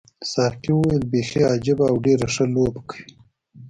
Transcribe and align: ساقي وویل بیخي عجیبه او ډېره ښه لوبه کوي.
ساقي 0.31 0.71
وویل 0.75 1.03
بیخي 1.13 1.41
عجیبه 1.53 1.85
او 1.91 1.95
ډېره 2.05 2.27
ښه 2.33 2.45
لوبه 2.53 2.81
کوي. 2.89 3.05